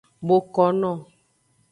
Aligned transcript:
Bokono. 0.27 0.91